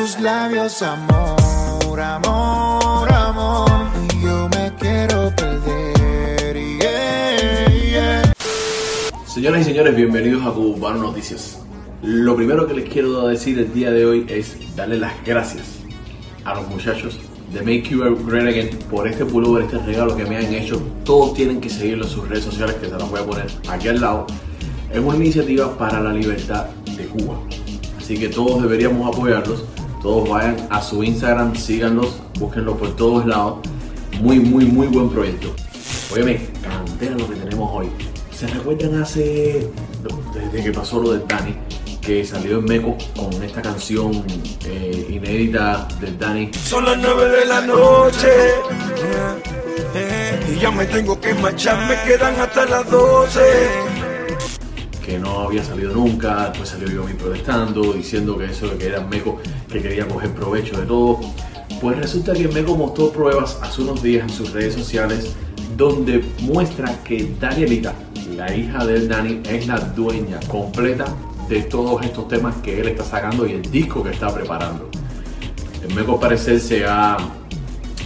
tus 0.00 0.18
labios, 0.18 0.80
amor, 0.80 2.00
amor, 2.00 3.12
amor. 3.12 3.68
Y 4.14 4.24
yo 4.24 4.48
me 4.48 4.72
quiero 4.78 5.30
perder. 5.36 6.56
yeah, 6.56 7.68
yeah. 7.68 8.32
Señoras 9.26 9.60
y 9.60 9.64
señores, 9.64 9.94
bienvenidos 9.94 10.46
a 10.46 10.52
Cubano 10.52 11.02
Noticias. 11.02 11.58
Lo 12.02 12.34
primero 12.34 12.66
que 12.66 12.72
les 12.72 12.88
quiero 12.88 13.28
decir 13.28 13.58
el 13.58 13.74
día 13.74 13.90
de 13.90 14.06
hoy 14.06 14.24
es 14.28 14.56
darle 14.74 14.96
las 14.96 15.12
gracias 15.22 15.80
a 16.44 16.54
los 16.54 16.66
muchachos 16.68 17.18
de 17.52 17.60
Make 17.60 17.90
You 17.90 18.26
Great 18.26 18.48
Again 18.48 18.70
por 18.90 19.06
este 19.06 19.26
pullover, 19.26 19.64
este 19.64 19.78
regalo 19.80 20.16
que 20.16 20.24
me 20.24 20.38
han 20.38 20.54
hecho. 20.54 20.80
Todos 21.04 21.34
tienen 21.34 21.60
que 21.60 21.68
seguirlo 21.68 22.04
en 22.04 22.10
sus 22.10 22.26
redes 22.26 22.44
sociales, 22.44 22.76
que 22.76 22.86
se 22.86 22.92
las 22.92 23.10
voy 23.10 23.20
a 23.20 23.26
poner 23.26 23.48
aquí 23.68 23.88
al 23.88 24.00
lado. 24.00 24.26
Es 24.90 24.98
una 24.98 25.16
iniciativa 25.16 25.76
para 25.76 26.00
la 26.00 26.10
libertad 26.10 26.68
de 26.96 27.04
Cuba. 27.04 27.38
Así 27.98 28.18
que 28.18 28.30
todos 28.30 28.62
deberíamos 28.62 29.14
apoyarlos. 29.14 29.62
Todos 30.02 30.28
vayan 30.28 30.56
a 30.70 30.80
su 30.80 31.04
Instagram, 31.04 31.54
síganlos, 31.54 32.16
búsquenlos 32.38 32.76
por 32.78 32.96
todos 32.96 33.26
lados. 33.26 33.58
Muy, 34.20 34.40
muy, 34.40 34.64
muy 34.64 34.86
buen 34.86 35.10
proyecto. 35.10 35.54
Óyeme, 36.12 36.48
cantera 36.62 37.16
lo 37.16 37.28
que 37.28 37.36
tenemos 37.36 37.70
hoy. 37.72 37.88
¿Se 38.32 38.46
recuerdan 38.46 39.02
hace, 39.02 39.68
desde 40.34 40.64
que 40.64 40.72
pasó 40.72 41.00
lo 41.00 41.12
del 41.12 41.28
Dani, 41.28 41.54
que 42.00 42.24
salió 42.24 42.58
en 42.58 42.64
Meco 42.64 42.96
con 43.14 43.42
esta 43.42 43.60
canción 43.60 44.24
eh, 44.64 45.06
inédita 45.10 45.86
del 46.00 46.18
Dani? 46.18 46.50
Son 46.54 46.84
las 46.84 46.96
nueve 46.96 47.28
de 47.28 47.44
la 47.44 47.60
noche 47.60 48.28
y 50.50 50.58
ya 50.58 50.70
me 50.70 50.86
tengo 50.86 51.20
que 51.20 51.34
marchar, 51.34 51.88
me 51.88 52.02
quedan 52.02 52.38
hasta 52.40 52.64
las 52.66 52.90
doce. 52.90 53.99
Que 55.10 55.18
no 55.18 55.40
había 55.40 55.64
salido 55.64 55.92
nunca, 55.92 56.48
después 56.50 56.68
salió 56.68 56.88
Yomi 56.88 57.14
protestando, 57.14 57.92
diciendo 57.92 58.38
que 58.38 58.44
eso 58.44 58.78
que 58.78 58.86
era 58.86 59.00
Meco, 59.00 59.38
que 59.70 59.82
quería 59.82 60.06
coger 60.06 60.30
provecho 60.32 60.78
de 60.80 60.86
todo. 60.86 61.18
Pues 61.80 61.98
resulta 61.98 62.32
que 62.32 62.46
Meco 62.46 62.76
mostró 62.76 63.10
pruebas 63.10 63.58
hace 63.60 63.82
unos 63.82 64.00
días 64.02 64.22
en 64.22 64.30
sus 64.30 64.52
redes 64.52 64.74
sociales 64.74 65.34
donde 65.76 66.22
muestra 66.42 66.94
que 67.02 67.28
Danielita, 67.40 67.92
la 68.36 68.54
hija 68.54 68.86
del 68.86 69.08
Dani, 69.08 69.40
es 69.48 69.66
la 69.66 69.80
dueña 69.80 70.38
completa 70.46 71.06
de 71.48 71.62
todos 71.62 72.04
estos 72.04 72.28
temas 72.28 72.54
que 72.62 72.80
él 72.80 72.88
está 72.88 73.02
sacando 73.04 73.46
y 73.48 73.52
el 73.54 73.62
disco 73.62 74.04
que 74.04 74.10
está 74.10 74.32
preparando. 74.32 74.88
El 75.86 75.92
Meco 75.92 76.20
parecer 76.20 76.60
se 76.60 76.84
ha 76.86 77.16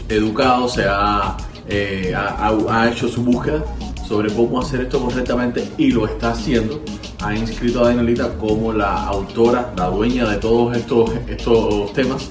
educado, 0.09 0.69
se 0.69 0.85
ha, 0.89 1.37
eh, 1.69 2.15
ha- 2.17 2.57
ha 2.71 2.89
hecho 2.91 3.09
su 3.09 3.23
búsqueda 3.23 3.63
sobre 4.07 4.33
cómo 4.33 4.61
hacer 4.61 4.83
esto 4.83 5.01
correctamente 5.01 5.69
y 5.77 5.91
lo 5.91 6.07
está 6.07 6.31
haciendo. 6.31 6.81
Ha 7.25 7.35
inscrito 7.35 7.83
a 7.85 7.89
Danielita 7.89 8.35
como 8.39 8.73
la 8.73 9.05
autora, 9.07 9.73
la 9.77 9.87
dueña 9.87 10.29
de 10.29 10.37
todos 10.37 10.77
estos, 10.77 11.11
estos 11.29 11.93
temas 11.95 12.31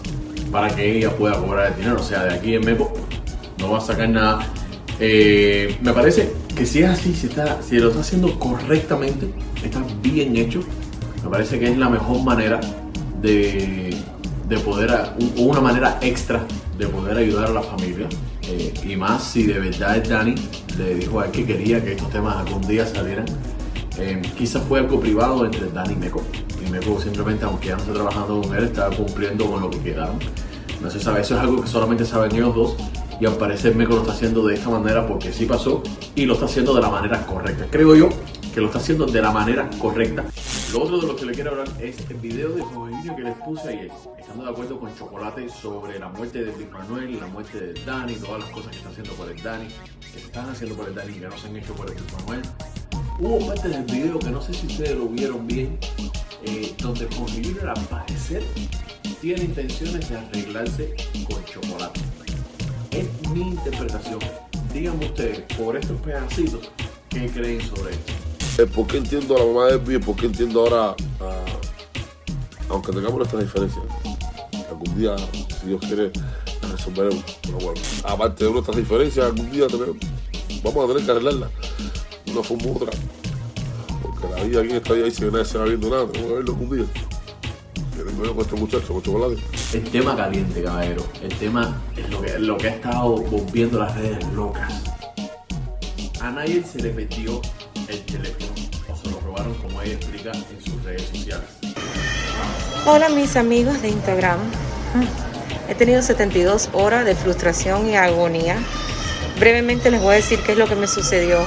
para 0.51 0.73
que 0.75 0.97
ella 0.97 1.09
pueda 1.15 1.35
cobrar 1.39 1.71
el 1.71 1.75
dinero. 1.77 1.95
O 1.99 2.03
sea, 2.03 2.23
de 2.25 2.33
aquí 2.35 2.53
en 2.55 2.63
Meco 2.65 2.93
no 3.59 3.71
va 3.71 3.79
a 3.79 3.81
sacar 3.81 4.07
nada. 4.09 4.45
Eh, 4.99 5.77
me 5.81 5.91
parece 5.93 6.31
que 6.55 6.65
si 6.65 6.79
es 6.83 6.89
así, 6.89 7.13
si, 7.15 7.27
está, 7.27 7.59
si 7.63 7.77
lo 7.79 7.89
está 7.89 8.01
haciendo 8.01 8.37
correctamente, 8.39 9.27
está 9.63 9.81
bien 10.03 10.37
hecho, 10.37 10.59
me 11.23 11.29
parece 11.29 11.57
que 11.59 11.71
es 11.71 11.77
la 11.77 11.89
mejor 11.89 12.21
manera 12.23 12.59
de, 13.21 13.95
de 14.47 14.57
poder, 14.59 14.91
un- 15.19 15.47
una 15.49 15.61
manera 15.61 15.97
extra 16.01 16.45
de 16.77 16.87
poder 16.87 17.17
ayudar 17.17 17.45
a 17.47 17.51
la 17.53 17.61
familia. 17.63 18.07
Eh, 18.47 18.73
y 18.87 18.95
más 18.95 19.23
si 19.23 19.43
de 19.47 19.57
verdad 19.59 20.03
Dani 20.07 20.35
le 20.77 20.95
dijo 20.95 21.19
a 21.19 21.25
él 21.25 21.31
que 21.31 21.45
quería 21.45 21.83
que 21.83 21.93
estos 21.93 22.09
temas 22.11 22.35
algún 22.37 22.61
día 22.67 22.85
salieran. 22.85 23.25
Eh, 23.97 24.21
quizás 24.37 24.63
fue 24.63 24.79
algo 24.79 24.99
privado 24.99 25.45
entre 25.45 25.69
Dani 25.69 25.93
y 25.93 25.97
Meco. 25.97 26.21
Y 26.65 26.69
Meco 26.69 26.99
simplemente, 26.99 27.45
aunque 27.45 27.67
ya 27.67 27.75
no 27.75 27.81
esté 27.81 27.93
trabajando 27.93 28.41
con 28.41 28.55
él, 28.55 28.63
está 28.65 28.89
cumpliendo 28.89 29.45
con 29.45 29.61
lo 29.61 29.69
que 29.69 29.79
quedaron. 29.79 30.19
No 30.81 30.89
se 30.89 30.99
sabe, 30.99 31.21
eso 31.21 31.35
es 31.35 31.41
algo 31.41 31.61
que 31.61 31.67
solamente 31.67 32.05
saben 32.05 32.35
ellos 32.35 32.55
dos. 32.55 32.75
Y 33.19 33.25
al 33.25 33.35
parecer 33.35 33.75
Meco 33.75 33.93
lo 33.93 34.01
está 34.01 34.13
haciendo 34.13 34.45
de 34.45 34.55
esta 34.55 34.69
manera 34.69 35.05
porque 35.07 35.31
sí 35.31 35.45
pasó 35.45 35.83
y 36.15 36.25
lo 36.25 36.33
está 36.33 36.45
haciendo 36.45 36.73
de 36.73 36.81
la 36.81 36.89
manera 36.89 37.25
correcta. 37.25 37.67
Creo 37.69 37.95
yo 37.95 38.09
que 38.53 38.61
lo 38.61 38.67
está 38.67 38.79
haciendo 38.79 39.05
de 39.05 39.21
la 39.21 39.31
manera 39.31 39.69
correcta. 39.79 40.25
Lo 40.71 40.81
otro 40.81 40.99
de 40.99 41.07
lo 41.07 41.15
que 41.15 41.25
le 41.25 41.33
quiero 41.33 41.51
hablar 41.51 41.67
es 41.79 41.97
el 42.09 42.17
video 42.17 42.49
de 42.49 42.61
Jorginho 42.61 43.15
que 43.15 43.21
les 43.21 43.35
puse 43.37 43.69
ayer. 43.69 43.91
Estando 44.19 44.43
de 44.43 44.49
acuerdo 44.49 44.79
con 44.79 44.95
Chocolate 44.95 45.47
sobre 45.49 45.99
la 45.99 46.09
muerte 46.09 46.43
de 46.43 46.51
Big 46.51 46.71
Manuel, 46.71 47.19
la 47.19 47.27
muerte 47.27 47.59
de 47.59 47.73
Dani, 47.85 48.15
todas 48.15 48.41
las 48.41 48.49
cosas 48.49 48.71
que 48.71 48.77
está 48.77 48.89
haciendo 48.89 49.13
por 49.13 49.29
el 49.29 49.41
Dani, 49.41 49.67
que 49.99 50.19
se 50.19 50.25
están 50.25 50.49
haciendo 50.49 50.75
por 50.75 50.87
el 50.87 50.95
Dani 50.95 51.13
que 51.13 51.27
no 51.27 51.37
se 51.37 51.47
han 51.47 51.55
hecho 51.55 51.73
por 51.73 51.89
el 51.89 51.95
Big 51.95 52.13
Manuel. 52.13 52.41
Hubo 53.23 53.39
partes 53.47 53.71
del 53.71 53.83
video 53.85 54.19
que 54.19 54.29
no 54.29 54.41
sé 54.41 54.53
si 54.53 54.67
ustedes 54.67 54.97
lo 54.97 55.07
vieron 55.07 55.47
bien, 55.47 55.79
eh, 56.43 56.75
donde 56.79 57.07
Jorginho 57.15 57.71
al 57.73 57.81
parecer 57.85 58.43
tiene 59.21 59.45
intenciones 59.45 60.09
de 60.09 60.17
arreglarse 60.17 60.93
con 61.29 61.41
Chocolate. 61.45 62.01
Es 62.91 63.29
mi 63.29 63.43
interpretación. 63.51 64.19
Díganme 64.73 65.05
ustedes, 65.05 65.39
por 65.57 65.77
estos 65.77 66.01
pedacitos, 66.01 66.69
¿qué 67.07 67.27
creen 67.27 67.61
sobre 67.61 67.93
esto? 67.93 68.61
Eh, 68.61 68.65
¿Por 68.65 68.87
qué 68.87 68.97
entiendo 68.97 69.37
a 69.37 69.39
la 69.39 69.45
mamá 69.45 69.65
de 69.67 69.75
Elvis? 69.75 70.05
¿Por 70.05 70.17
qué 70.17 70.25
entiendo 70.25 70.59
ahora, 70.59 70.95
aunque 72.67 72.91
tengamos 72.91 73.19
nuestras 73.19 73.41
diferencias? 73.41 73.85
Algún 74.69 74.97
día, 74.97 75.15
si 75.61 75.67
Dios 75.67 75.79
quiere, 75.79 76.11
resolveremos. 76.61 77.23
Pero 77.41 77.57
bueno, 77.59 77.81
aparte 78.03 78.43
de 78.43 78.51
nuestras 78.51 78.75
diferencias, 78.75 79.25
algún 79.27 79.49
día 79.49 79.67
también 79.67 79.97
vamos 80.61 80.83
a 80.83 80.87
tener 80.89 81.05
que 81.05 81.11
arreglarlas. 81.11 81.72
Forma 82.41 82.65
u 82.65 82.75
otra. 82.77 82.91
Porque 84.01 84.27
la 84.29 84.43
vida 84.43 84.61
aquí 84.61 84.69
en 84.69 84.75
esta 84.77 84.93
vida 84.93 85.05
dice 85.05 85.25
que 85.25 85.31
nadie 85.31 85.45
se 85.45 85.57
va 85.57 85.65
viendo 85.65 85.89
nada. 85.89 86.11
Que 86.11 86.21
verlo 86.21 86.53
día. 86.53 86.85
Que 87.95 88.03
tengo 88.03 88.25
yo 88.25 88.35
con 88.35 88.45
este 88.45 88.55
muchacho, 88.55 88.93
con 88.93 89.03
chocolate. 89.03 89.41
El 89.73 89.83
tema 89.83 90.15
caliente, 90.15 90.63
caballero. 90.63 91.03
El 91.21 91.35
tema 91.35 91.81
es 91.95 92.09
lo 92.09 92.21
que, 92.21 92.39
lo 92.39 92.57
que 92.57 92.67
ha 92.67 92.71
estado 92.71 93.17
volviendo 93.17 93.79
las 93.79 93.95
redes 93.95 94.25
locas. 94.33 94.71
A 96.21 96.31
nadie 96.31 96.63
se 96.63 96.81
le 96.81 96.89
perdió 96.89 97.41
el 97.87 97.99
teléfono 98.05 98.53
o 98.89 98.95
se 98.95 99.11
lo 99.11 99.19
robaron, 99.19 99.53
como 99.55 99.81
ella 99.81 99.93
explica 99.93 100.31
en 100.31 100.63
sus 100.63 100.81
redes 100.83 101.03
sociales. 101.03 101.49
Hola 102.85 103.09
mis 103.09 103.35
amigos 103.35 103.81
de 103.81 103.89
Instagram. 103.89 104.39
He 105.69 105.75
tenido 105.75 106.01
72 106.01 106.69
horas 106.73 107.05
de 107.05 107.15
frustración 107.15 107.89
y 107.89 107.95
agonía. 107.95 108.57
Brevemente 109.39 109.89
les 109.89 110.01
voy 110.01 110.13
a 110.13 110.15
decir 110.15 110.39
qué 110.45 110.51
es 110.51 110.57
lo 110.57 110.67
que 110.67 110.75
me 110.75 110.87
sucedió. 110.87 111.45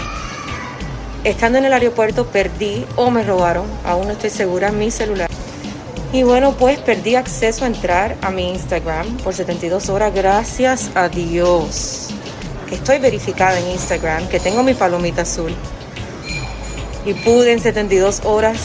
Estando 1.27 1.59
en 1.59 1.65
el 1.65 1.73
aeropuerto 1.73 2.29
perdí 2.29 2.87
o 2.95 3.11
me 3.11 3.25
robaron, 3.25 3.67
aún 3.85 4.07
no 4.07 4.13
estoy 4.13 4.31
segura, 4.31 4.71
mi 4.71 4.93
celular. 4.93 5.29
Y 6.13 6.23
bueno, 6.23 6.53
pues 6.53 6.79
perdí 6.79 7.17
acceso 7.17 7.65
a 7.65 7.67
entrar 7.67 8.17
a 8.23 8.31
mi 8.31 8.49
Instagram 8.51 9.17
por 9.17 9.35
72 9.35 9.89
horas, 9.89 10.15
gracias 10.15 10.93
a 10.95 11.09
Dios. 11.09 12.11
Que 12.69 12.77
estoy 12.77 13.01
verificada 13.01 13.59
en 13.59 13.73
Instagram, 13.73 14.29
que 14.29 14.39
tengo 14.39 14.63
mi 14.63 14.75
palomita 14.75 15.23
azul. 15.23 15.53
Y 17.05 17.15
pude 17.15 17.51
en 17.51 17.59
72 17.59 18.21
horas 18.25 18.59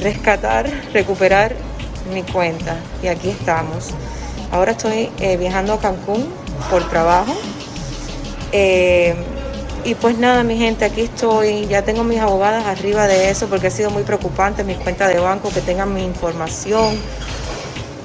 rescatar, 0.00 0.70
recuperar 0.94 1.54
mi 2.10 2.22
cuenta. 2.22 2.76
Y 3.02 3.08
aquí 3.08 3.28
estamos. 3.28 3.90
Ahora 4.50 4.72
estoy 4.72 5.10
eh, 5.20 5.36
viajando 5.36 5.74
a 5.74 5.78
Cancún 5.78 6.32
por 6.70 6.88
trabajo. 6.88 7.34
Eh, 8.50 9.14
y 9.84 9.94
pues 9.96 10.16
nada, 10.16 10.44
mi 10.44 10.56
gente, 10.56 10.84
aquí 10.84 11.02
estoy. 11.02 11.66
Ya 11.66 11.82
tengo 11.82 12.04
mis 12.04 12.20
abogadas 12.20 12.66
arriba 12.66 13.06
de 13.08 13.30
eso 13.30 13.48
porque 13.48 13.66
ha 13.66 13.70
sido 13.70 13.90
muy 13.90 14.04
preocupante 14.04 14.62
mis 14.62 14.78
cuentas 14.78 15.12
de 15.12 15.18
banco 15.18 15.50
que 15.50 15.60
tengan 15.60 15.92
mi 15.92 16.04
información 16.04 16.96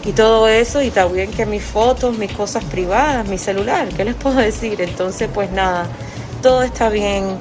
y 0.04 0.12
todo 0.12 0.48
eso. 0.48 0.82
Y 0.82 0.90
también 0.90 1.32
que 1.32 1.46
mis 1.46 1.64
fotos, 1.64 2.18
mis 2.18 2.32
cosas 2.32 2.64
privadas, 2.64 3.28
mi 3.28 3.38
celular. 3.38 3.90
¿Qué 3.90 4.04
les 4.06 4.16
puedo 4.16 4.38
decir? 4.38 4.82
Entonces, 4.82 5.30
pues 5.32 5.52
nada, 5.52 5.88
todo 6.42 6.64
está 6.64 6.90
bien. 6.90 7.38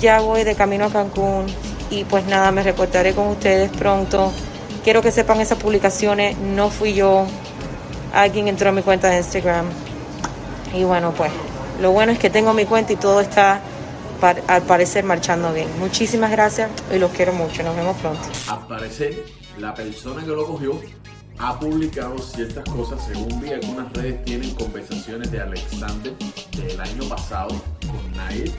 Ya 0.00 0.20
voy 0.20 0.42
de 0.42 0.56
camino 0.56 0.86
a 0.86 0.90
Cancún 0.90 1.46
y 1.88 2.04
pues 2.04 2.26
nada, 2.26 2.50
me 2.50 2.64
reportaré 2.64 3.14
con 3.14 3.28
ustedes 3.28 3.70
pronto. 3.70 4.32
Quiero 4.82 5.00
que 5.00 5.12
sepan 5.12 5.40
esas 5.40 5.58
publicaciones, 5.58 6.36
no 6.36 6.70
fui 6.70 6.94
yo. 6.94 7.26
Alguien 8.12 8.48
entró 8.48 8.70
a 8.70 8.72
mi 8.72 8.82
cuenta 8.82 9.08
de 9.10 9.18
Instagram. 9.18 9.66
Y 10.74 10.82
bueno, 10.82 11.12
pues 11.16 11.30
lo 11.80 11.92
bueno 11.92 12.10
es 12.10 12.18
que 12.18 12.30
tengo 12.30 12.52
mi 12.52 12.64
cuenta 12.64 12.92
y 12.92 12.96
todo 12.96 13.20
está 13.20 13.60
al 14.48 14.62
parecer 14.62 15.04
marchando 15.04 15.52
bien. 15.52 15.68
Muchísimas 15.78 16.30
gracias 16.30 16.70
y 16.92 16.98
los 16.98 17.10
quiero 17.12 17.32
mucho. 17.32 17.62
Nos 17.62 17.76
vemos 17.76 17.96
pronto. 17.98 18.22
Al 18.48 18.66
parecer, 18.66 19.24
la 19.58 19.74
persona 19.74 20.22
que 20.22 20.28
lo 20.28 20.46
cogió 20.46 20.80
ha 21.38 21.58
publicado 21.58 22.18
ciertas 22.18 22.64
cosas. 22.64 23.04
Según 23.06 23.40
vi, 23.40 23.50
algunas 23.50 23.92
redes 23.92 24.24
tienen 24.24 24.54
conversaciones 24.54 25.30
de 25.30 25.40
Alexander 25.40 26.12
del 26.56 26.80
año 26.80 27.08
pasado 27.08 27.48
con 27.86 28.12
Nair. 28.16 28.52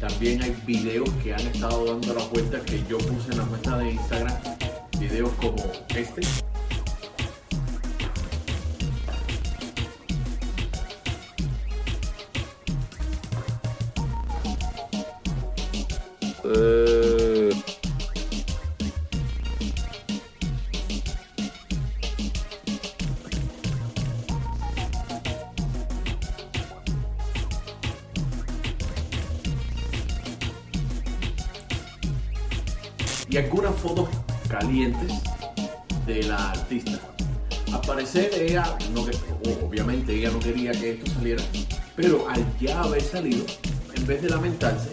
También 0.00 0.42
hay 0.42 0.56
videos 0.66 1.08
que 1.22 1.32
han 1.32 1.46
estado 1.46 1.84
dando 1.84 2.14
la 2.14 2.24
vuelta 2.24 2.60
que 2.60 2.82
yo 2.88 2.98
puse 2.98 3.30
en 3.30 3.38
la 3.38 3.44
cuenta 3.44 3.78
de 3.78 3.92
Instagram. 3.92 4.36
Videos 4.98 5.30
como 5.40 5.62
este. 5.94 6.22
Eh, 16.44 17.50
y 33.32 33.36
algunas 33.38 33.74
fotos 33.76 34.08
calientes 34.48 35.10
de 36.06 36.22
la 36.24 36.50
artista. 36.50 36.98
Al 37.72 37.80
parecer 37.80 38.30
ella, 38.34 38.76
no 38.92 39.06
obviamente 39.64 40.14
ella 40.14 40.30
no 40.30 40.38
quería 40.38 40.72
que 40.72 40.92
esto 40.92 41.10
saliera, 41.12 41.42
pero 41.96 42.28
al 42.28 42.44
ya 42.58 42.82
haber 42.82 43.00
salido, 43.00 43.46
en 43.94 44.06
vez 44.06 44.20
de 44.20 44.28
lamentarse, 44.28 44.90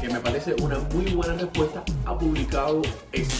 que 0.00 0.08
me 0.08 0.20
parece 0.20 0.54
una 0.62 0.78
muy 0.92 1.06
buena 1.12 1.34
respuesta, 1.34 1.82
ha 2.04 2.16
publicado 2.16 2.82
esto. 3.12 3.34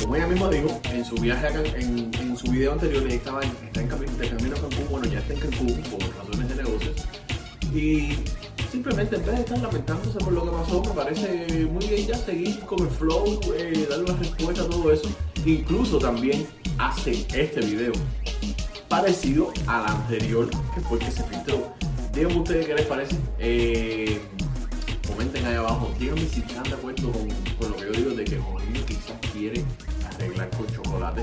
Como 0.00 0.16
ella 0.16 0.26
misma 0.26 0.48
dijo, 0.48 0.80
en 0.84 1.04
su 1.04 1.16
viaje 1.16 1.46
acá, 1.46 1.60
en, 1.60 2.36
su 2.36 2.50
video 2.50 2.72
anterior, 2.72 3.02
ella 3.04 3.14
estaba 3.14 3.42
en, 3.42 3.50
está 3.66 3.82
en 3.82 3.88
camino, 3.88 4.12
de 4.12 4.28
camino 4.28 4.56
a 4.56 4.60
Cancún, 4.60 4.88
bueno, 4.90 5.06
ya 5.06 5.18
está 5.18 5.34
en 5.34 5.40
Cancún 5.40 5.82
por 5.82 6.00
razones 6.00 6.48
de 6.48 6.54
negocios. 6.62 7.08
Y 7.74 8.16
simplemente 8.72 9.16
en 9.16 9.26
vez 9.26 9.34
de 9.34 9.40
estar 9.42 9.58
lamentándose 9.58 10.18
por 10.18 10.32
lo 10.32 10.44
que 10.44 10.50
pasó, 10.50 10.82
me 10.82 10.90
parece 10.92 11.66
muy 11.66 11.86
bien 11.86 12.06
ya 12.06 12.16
seguir 12.16 12.58
con 12.60 12.80
el 12.80 12.88
flow, 12.88 13.38
eh, 13.54 13.86
darle 13.88 14.04
una 14.04 14.16
respuesta 14.18 14.62
a 14.62 14.66
todo 14.66 14.90
eso. 14.90 15.10
Incluso 15.44 15.98
también 15.98 16.46
hace 16.78 17.26
este 17.34 17.60
video 17.60 17.92
parecido 18.88 19.52
al 19.66 19.86
anterior, 19.86 20.48
que 20.74 20.80
fue 20.80 20.98
que 20.98 21.10
se 21.10 21.22
filtró. 21.24 21.70
Díganme 22.14 22.40
ustedes 22.40 22.66
qué 22.66 22.74
les 22.74 22.86
parece. 22.86 23.16
Eh, 23.38 24.18
comenten 25.06 25.44
ahí 25.44 25.56
abajo. 25.56 25.90
Díganme 25.98 26.26
si 26.26 26.40
están 26.40 26.62
de 26.64 26.72
acuerdo 26.72 27.12
con, 27.12 27.28
con 27.58 27.70
lo 27.70 27.76
que 27.76 27.84
yo 27.84 27.92
digo 27.92 28.10
de 28.14 28.24
que 28.24 28.38
Jorginho 28.38 28.86
quizás 28.86 29.18
quiere 29.34 29.64
arreglar 30.06 30.48
con 30.50 30.66
chocolate. 30.68 31.22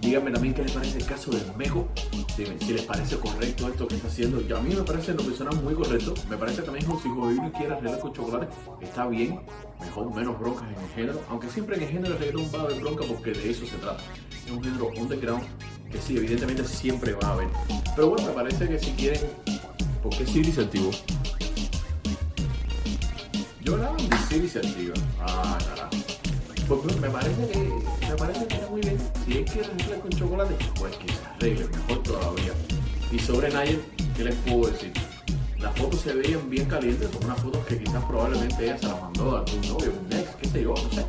Díganme 0.00 0.30
también 0.30 0.54
qué 0.54 0.62
les 0.62 0.72
parece 0.72 0.98
el 0.98 1.06
caso 1.06 1.30
del 1.30 1.44
Mejo. 1.56 1.88
Dime 2.36 2.58
si 2.58 2.72
les 2.72 2.82
parece 2.82 3.16
correcto 3.16 3.68
esto 3.68 3.88
que 3.88 3.96
está 3.96 4.08
haciendo. 4.08 4.40
Yo, 4.42 4.58
a 4.58 4.60
mí 4.60 4.74
me 4.74 4.82
parece 4.82 5.14
lo 5.14 5.22
personal 5.22 5.56
muy 5.62 5.74
correcto. 5.74 6.14
Me 6.28 6.36
parece 6.36 6.62
también 6.62 6.84
como 6.84 7.00
si 7.00 7.08
Jorginho 7.08 7.52
quiere 7.52 7.72
arreglar 7.74 8.00
con 8.00 8.12
chocolate. 8.12 8.48
Está 8.80 9.06
bien. 9.06 9.40
Mejor 9.80 10.14
menos 10.14 10.38
broncas 10.38 10.68
en 10.68 10.82
el 10.82 10.90
género. 10.90 11.20
Aunque 11.30 11.48
siempre 11.48 11.76
en 11.76 11.82
el 11.82 11.88
género 11.88 12.18
reggaetón 12.18 12.50
va 12.54 12.60
a 12.60 12.62
haber 12.64 12.80
bronca 12.80 13.04
porque 13.08 13.32
de 13.32 13.50
eso 13.50 13.66
se 13.66 13.76
trata. 13.76 14.02
Es 14.44 14.50
un 14.50 14.62
género 14.62 14.90
underground 14.96 15.44
que 15.90 16.00
sí, 16.00 16.16
evidentemente 16.16 16.64
siempre 16.64 17.12
va 17.14 17.28
a 17.28 17.32
haber. 17.34 17.48
Pero 17.94 18.10
bueno, 18.10 18.26
me 18.26 18.32
parece 18.32 18.68
que 18.68 18.78
si 18.78 18.90
quieren... 18.92 19.20
¿Por 20.02 20.14
qué 20.16 20.26
Siri 20.26 20.52
se? 20.52 20.68
Yo 23.62 23.78
mi 23.78 24.16
Siri 24.28 24.48
se 24.48 24.58
activa. 24.58 24.94
Pues, 26.68 26.96
me 27.00 27.10
parece 27.10 27.48
que 27.48 27.58
me 27.58 28.16
parece 28.16 28.46
que 28.46 28.54
está 28.54 28.68
muy 28.68 28.80
bien. 28.80 28.98
Si 29.24 29.38
es 29.38 29.50
que 29.50 29.60
arreglar 29.60 30.00
con 30.00 30.10
chocolate, 30.10 30.56
pues 30.78 30.96
que 30.96 31.08
se 31.08 31.24
arregle, 31.24 31.68
mejor 31.68 32.02
todavía. 32.02 32.52
Y 33.12 33.18
sobre 33.18 33.50
Nayer, 33.50 33.80
¿qué 34.16 34.24
les 34.24 34.34
puedo 34.36 34.70
decir? 34.70 34.92
Las 35.58 35.74
fotos 35.78 36.00
se 36.00 36.14
veían 36.14 36.48
bien 36.50 36.66
calientes, 36.66 37.10
son 37.10 37.24
unas 37.24 37.40
fotos 37.40 37.64
que 37.66 37.78
quizás 37.78 38.04
probablemente 38.04 38.64
ella 38.64 38.78
se 38.78 38.86
las 38.86 39.00
mandó 39.00 39.36
a 39.36 39.40
algún 39.40 39.68
novio, 39.68 39.92
un 39.98 40.12
ex, 40.12 40.28
qué 40.40 40.48
sé 40.48 40.62
yo, 40.62 40.74
no 40.74 40.90
sé. 40.90 41.04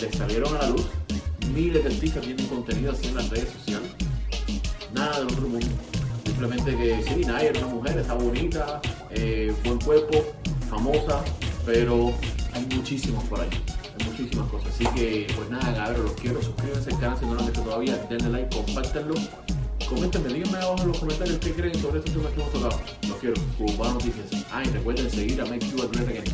Le 0.00 0.12
salieron 0.12 0.54
a 0.56 0.58
la 0.58 0.70
luz. 0.70 0.86
Miles 1.52 1.84
de 1.84 1.94
artistas 1.94 2.22
tienen 2.22 2.46
contenido 2.46 2.92
así 2.92 3.08
en 3.08 3.16
las 3.16 3.30
redes 3.30 3.50
sociales. 3.50 3.90
Nada 4.92 5.18
del 5.18 5.26
otro 5.26 5.48
mundo. 5.48 5.66
Simplemente 6.24 6.76
que 6.76 7.02
sí, 7.02 7.24
Nayer 7.24 7.56
es 7.56 7.62
una 7.62 7.74
mujer, 7.74 7.98
está 7.98 8.14
bonita, 8.14 8.80
eh, 9.10 9.54
buen 9.64 9.78
cuerpo, 9.80 10.24
famosa, 10.68 11.22
pero 11.64 12.12
hay 12.52 12.66
muchísimos 12.74 13.22
por 13.24 13.40
ahí. 13.40 13.50
Muchísimas 14.16 14.48
cosas. 14.48 14.68
Así 14.72 14.86
que, 14.94 15.26
pues 15.34 15.50
nada, 15.50 15.74
cabrón, 15.74 16.04
los 16.04 16.12
quiero. 16.12 16.40
Suscríbanse 16.40 16.90
al 16.90 17.00
canal 17.00 17.18
si 17.18 17.26
no 17.26 17.34
lo 17.34 17.40
han 17.40 17.48
hecho 17.48 17.62
todavía. 17.62 17.96
Denle 18.08 18.30
like, 18.30 18.56
compártanlo. 18.56 19.14
Coméntenme, 19.88 20.32
díganme 20.32 20.58
abajo 20.58 20.82
en 20.82 20.88
los 20.88 20.98
comentarios 20.98 21.38
qué 21.38 21.52
creen 21.52 21.74
sobre 21.80 21.98
estos 21.98 22.14
temas 22.14 22.32
que 22.32 22.40
hemos 22.40 22.52
tocado. 22.52 22.80
Los 23.08 23.18
quiero. 23.18 23.34
Cubano 23.58 23.94
Noticias. 23.94 24.44
Ah, 24.52 24.62
y 24.64 24.68
recuerden 24.68 25.10
seguir 25.10 25.40
a 25.40 25.46
Make 25.46 25.68
You 25.68 25.82
a 25.82 25.86
Great 25.88 26.08
Again. 26.08 26.24